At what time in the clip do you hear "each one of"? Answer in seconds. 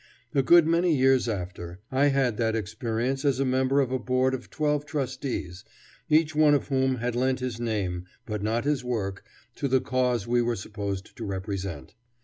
6.09-6.69